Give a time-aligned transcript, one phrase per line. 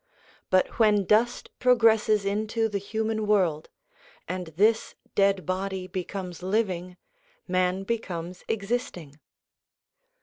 [0.49, 3.69] But when dust progresses into the human world,
[4.27, 6.97] and this dead body becomes living,
[7.47, 9.19] man becomes existing.